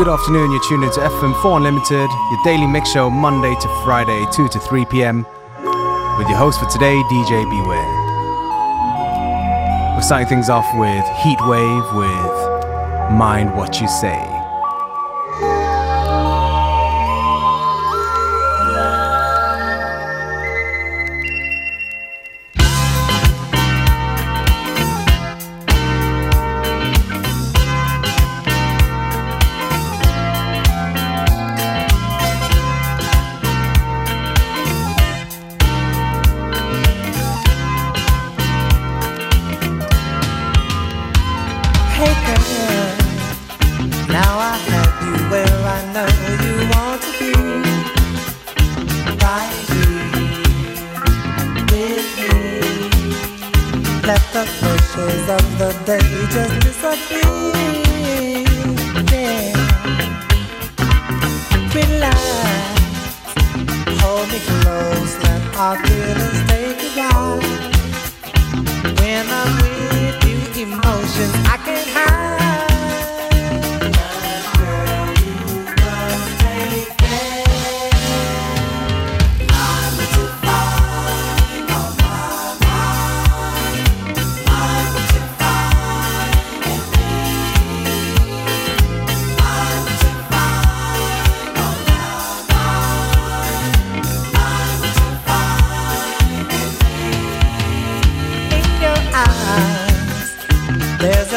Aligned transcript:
Good 0.00 0.08
afternoon, 0.08 0.50
you're 0.50 0.62
tuned 0.62 0.82
into 0.82 0.98
FM4 0.98 1.58
Unlimited, 1.58 2.08
your 2.08 2.42
daily 2.42 2.66
mix 2.66 2.90
show 2.90 3.10
Monday 3.10 3.54
to 3.54 3.68
Friday, 3.84 4.24
2 4.32 4.48
to 4.48 4.58
3 4.58 4.86
p.m. 4.86 5.26
With 6.16 6.26
your 6.26 6.38
host 6.38 6.58
for 6.58 6.64
today, 6.70 6.96
DJ 7.12 7.44
Beware. 7.50 7.84
We're 9.94 10.00
starting 10.00 10.26
things 10.26 10.48
off 10.48 10.64
with 10.78 11.04
Heatwave 11.04 11.94
with 11.94 13.12
Mind 13.12 13.54
What 13.54 13.78
You 13.78 13.88
Say. 13.88 14.39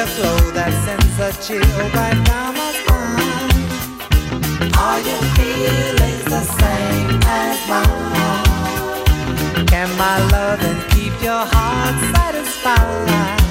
a 0.03 0.05
glow 0.17 0.51
that 0.51 0.71
sends 0.83 1.17
a 1.19 1.31
chill 1.41 1.61
right 1.95 2.19
down 2.25 2.53
my 2.59 2.71
spine. 2.79 3.51
Are 4.85 4.99
your 4.99 5.23
feelings 5.35 6.25
the 6.25 6.43
same 6.59 7.21
as 7.23 7.57
mine? 7.69 9.05
Can 9.67 9.89
my 9.97 10.17
loving 10.35 10.81
keep 10.89 11.13
your 11.21 11.45
heart 11.45 11.95
satisfied? 12.15 13.42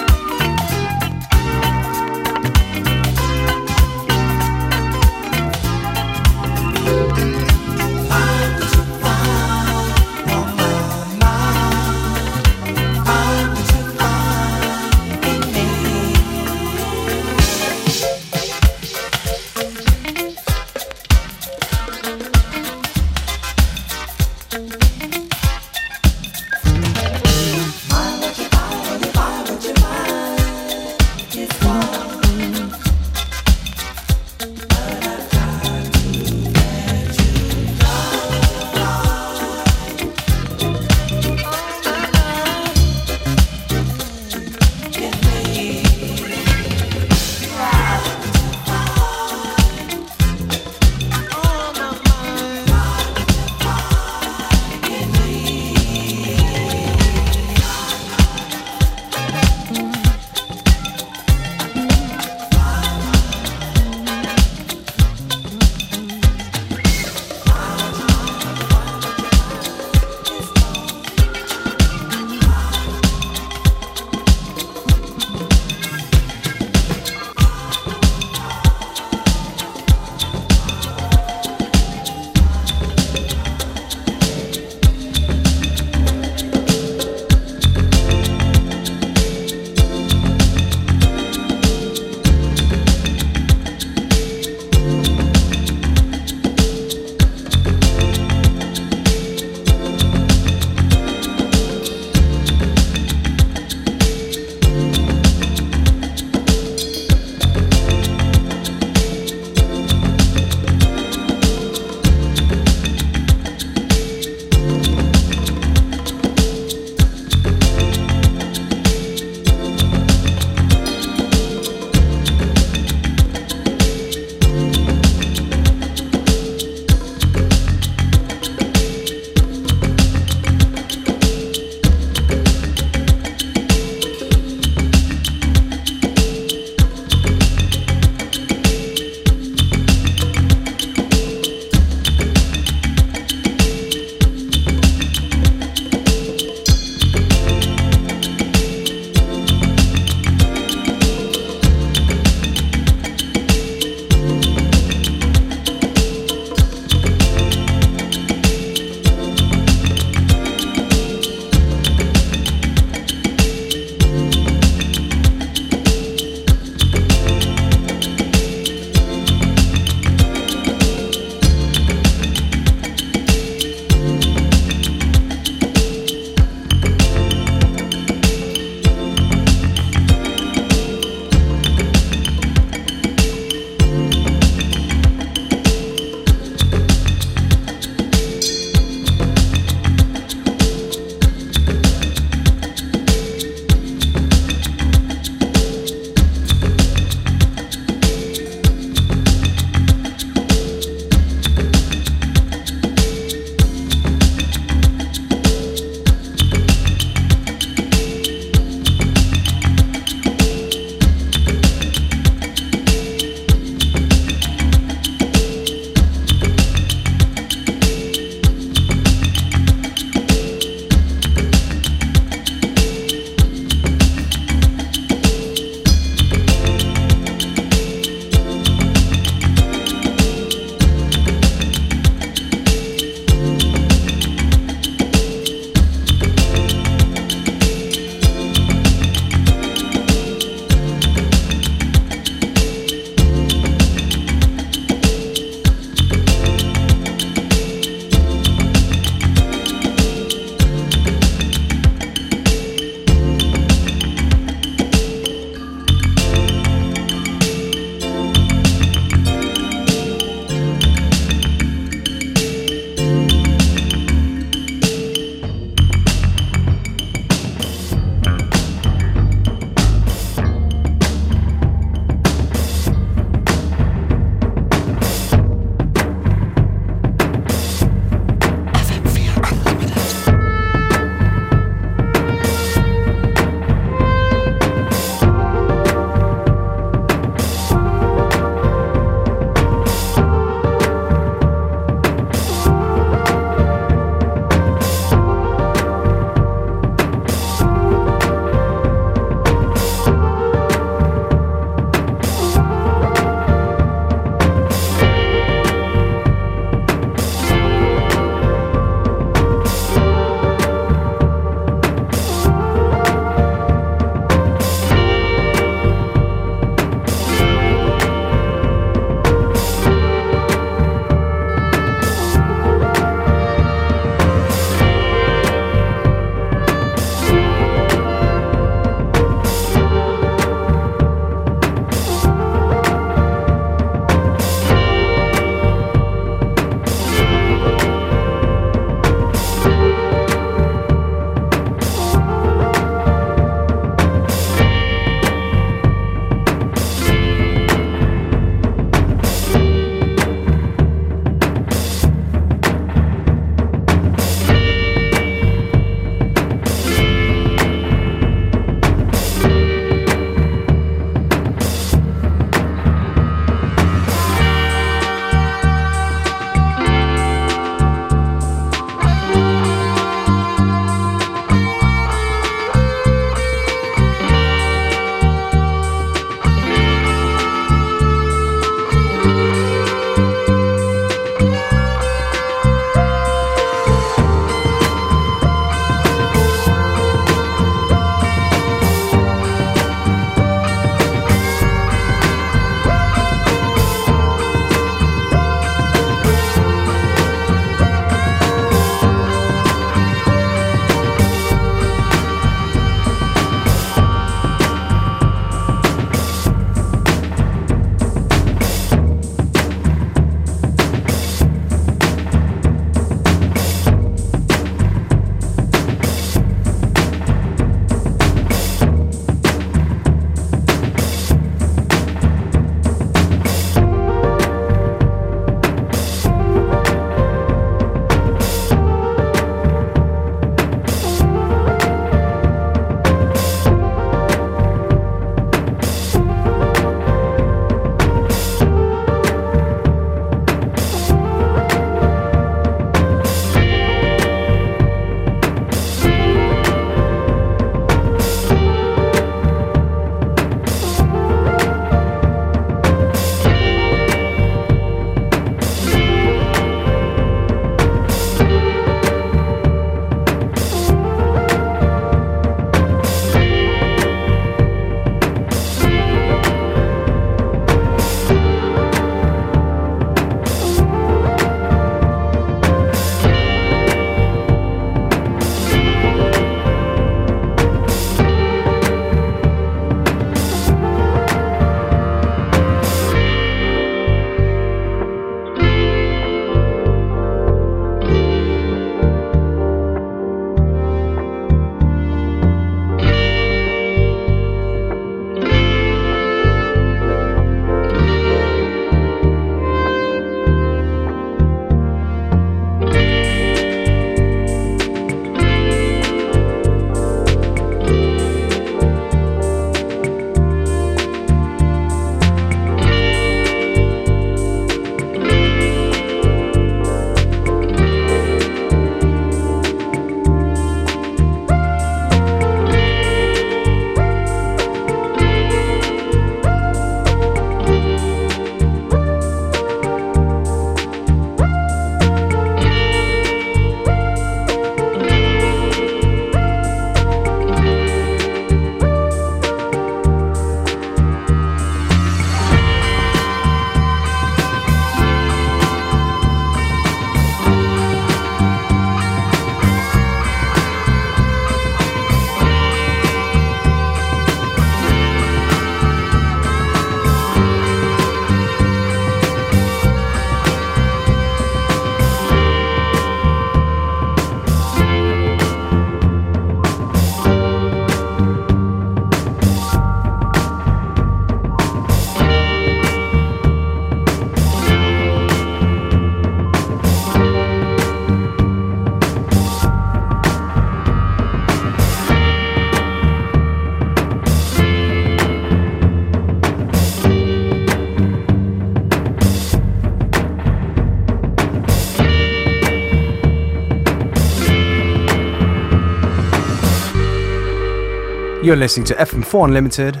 listening 598.62 598.86
to 598.86 598.94
FM4 598.94 599.46
Unlimited. 599.46 600.00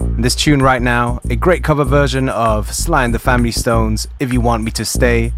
And 0.00 0.22
this 0.22 0.34
tune 0.34 0.60
right 0.60 0.82
now, 0.82 1.18
a 1.30 1.34
great 1.34 1.64
cover 1.64 1.82
version 1.82 2.28
of 2.28 2.70
Sly 2.70 3.06
and 3.06 3.14
the 3.14 3.18
Family 3.18 3.50
Stones, 3.50 4.06
If 4.20 4.34
You 4.34 4.42
Want 4.42 4.64
Me 4.64 4.70
to 4.72 4.84
Stay, 4.84 5.32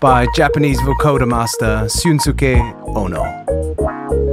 by 0.00 0.26
Japanese 0.34 0.80
vocoder 0.80 1.28
master 1.28 1.84
Sunsuke 1.86 2.58
Ono. 2.96 3.22
Wow. 3.78 4.26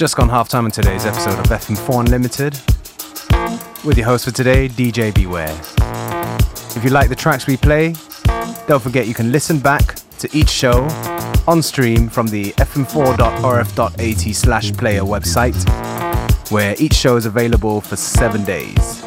Just 0.00 0.16
gone 0.16 0.30
half 0.30 0.48
time 0.48 0.64
in 0.64 0.70
today's 0.72 1.04
episode 1.04 1.38
of 1.38 1.44
FM4 1.44 2.00
Unlimited 2.06 2.54
with 3.84 3.98
your 3.98 4.06
host 4.06 4.24
for 4.24 4.30
today, 4.30 4.66
DJ 4.66 5.14
Beware. 5.14 5.54
If 6.74 6.82
you 6.82 6.88
like 6.88 7.10
the 7.10 7.14
tracks 7.14 7.46
we 7.46 7.58
play, 7.58 7.94
don't 8.66 8.82
forget 8.82 9.06
you 9.06 9.12
can 9.12 9.30
listen 9.30 9.58
back 9.58 9.96
to 10.20 10.30
each 10.34 10.48
show 10.48 10.84
on 11.46 11.60
stream 11.60 12.08
from 12.08 12.28
the 12.28 12.52
fm4.orf.at 12.52 14.34
slash 14.34 14.72
player 14.72 15.02
website, 15.02 16.50
where 16.50 16.74
each 16.78 16.94
show 16.94 17.16
is 17.16 17.26
available 17.26 17.82
for 17.82 17.96
seven 17.96 18.42
days. 18.42 18.99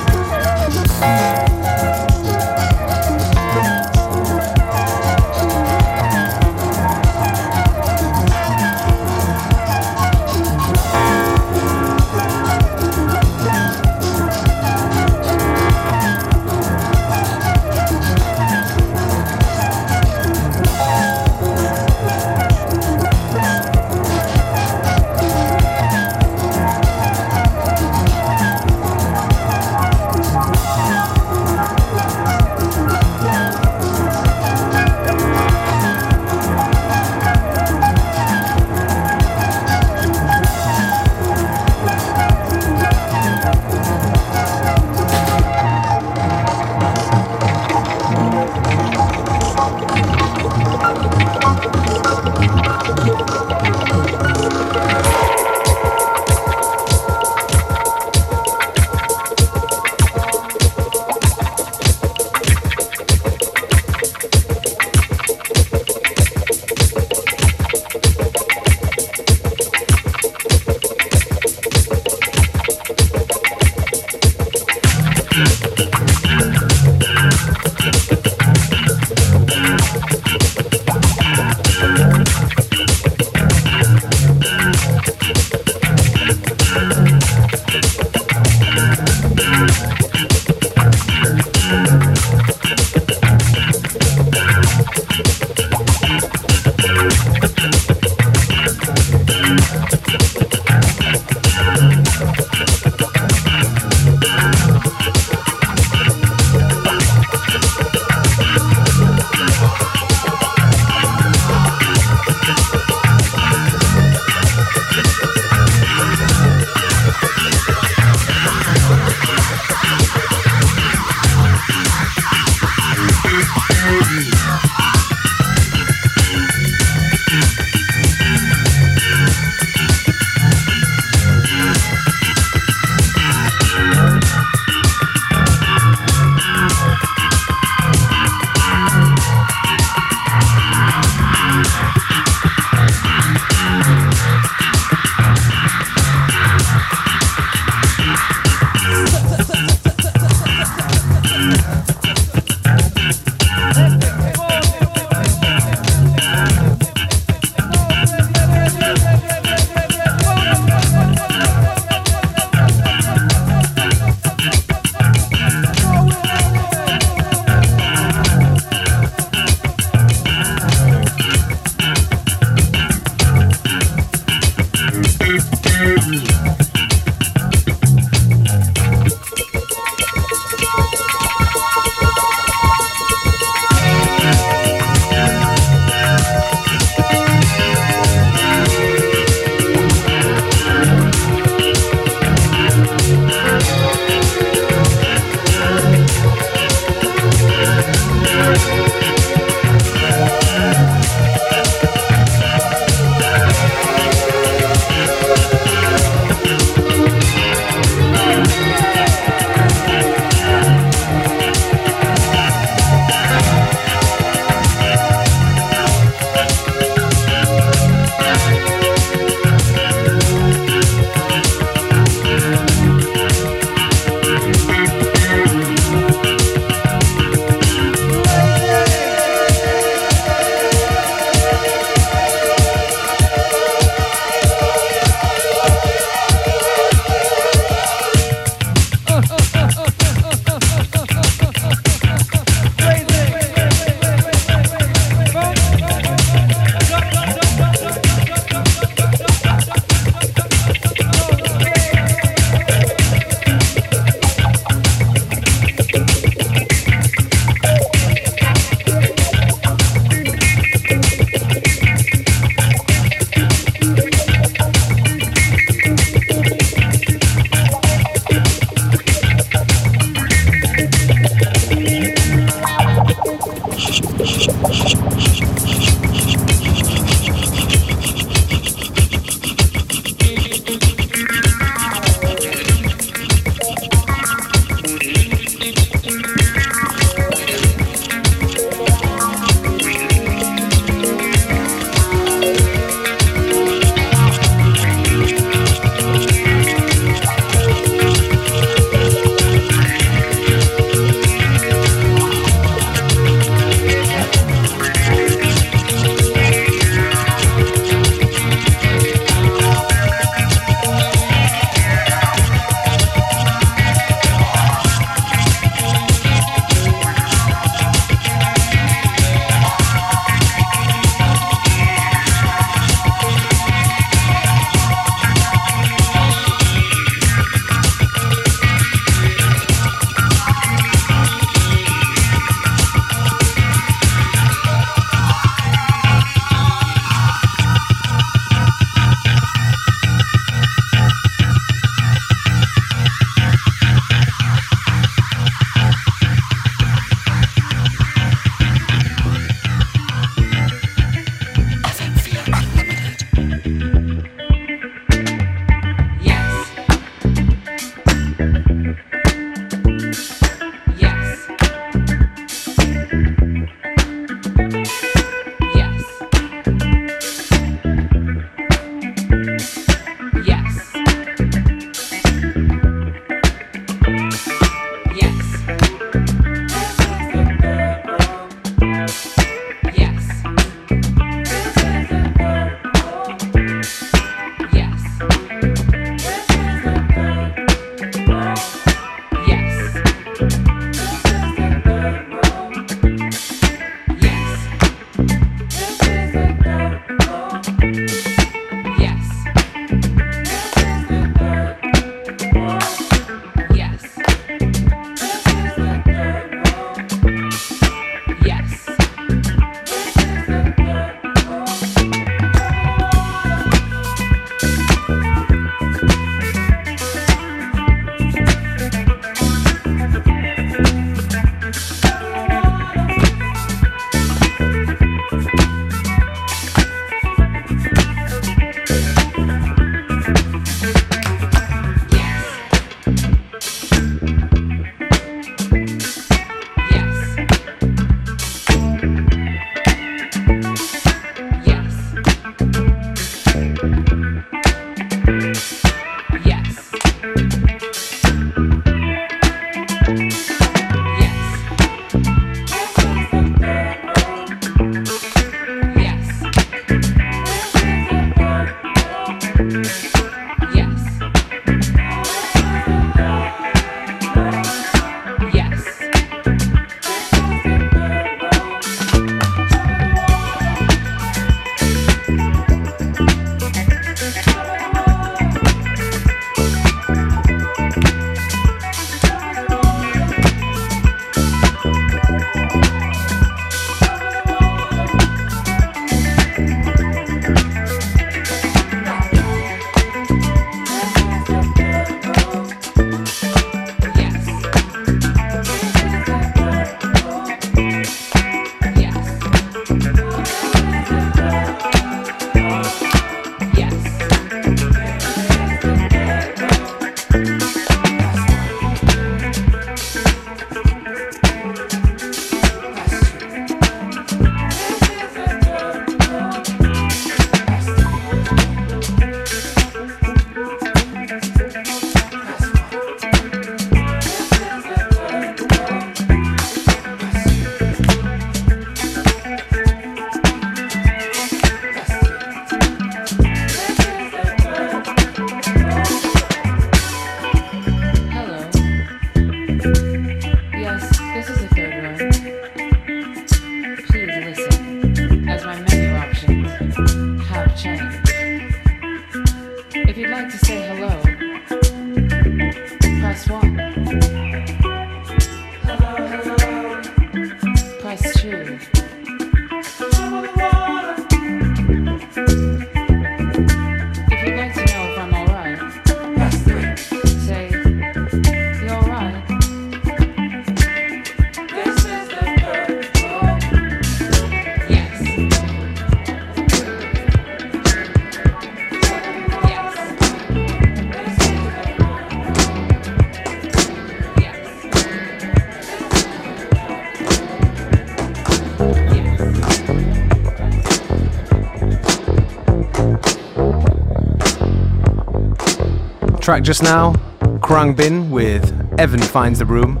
Track 596.48 596.62
just 596.62 596.82
now, 596.82 597.12
Khruangbin 597.60 598.30
with 598.30 598.64
Evan 598.98 599.20
Finds 599.20 599.58
the 599.58 599.66
Room. 599.66 600.00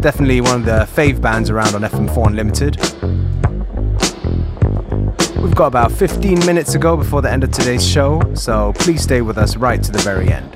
Definitely 0.00 0.40
one 0.40 0.60
of 0.60 0.64
the 0.64 0.88
fave 0.90 1.20
bands 1.20 1.50
around 1.50 1.74
on 1.74 1.82
FM4 1.82 2.28
Unlimited. 2.28 2.78
We've 5.42 5.54
got 5.54 5.66
about 5.66 5.92
15 5.92 6.38
minutes 6.46 6.72
to 6.72 6.78
go 6.78 6.96
before 6.96 7.20
the 7.20 7.30
end 7.30 7.44
of 7.44 7.50
today's 7.50 7.86
show, 7.86 8.22
so 8.32 8.72
please 8.78 9.02
stay 9.02 9.20
with 9.20 9.36
us 9.36 9.58
right 9.58 9.82
to 9.82 9.92
the 9.92 9.98
very 9.98 10.32
end. 10.32 10.55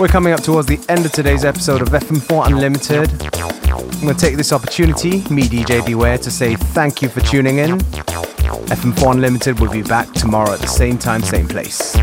We're 0.00 0.08
coming 0.08 0.32
up 0.32 0.42
towards 0.42 0.66
the 0.66 0.80
end 0.88 1.04
of 1.04 1.12
today's 1.12 1.44
episode 1.44 1.82
of 1.82 1.88
FM4 1.88 2.46
Unlimited. 2.46 3.10
I'm 3.22 4.00
going 4.00 4.14
to 4.14 4.18
take 4.18 4.34
this 4.34 4.50
opportunity, 4.50 5.18
me 5.28 5.42
DJ 5.42 5.84
Beware, 5.84 6.16
to 6.16 6.30
say 6.30 6.56
thank 6.56 7.02
you 7.02 7.10
for 7.10 7.20
tuning 7.20 7.58
in. 7.58 7.78
FM4 7.78 9.12
Unlimited 9.12 9.60
will 9.60 9.70
be 9.70 9.82
back 9.82 10.10
tomorrow 10.14 10.52
at 10.52 10.60
the 10.60 10.68
same 10.68 10.96
time, 10.96 11.22
same 11.22 11.46
place. 11.46 11.94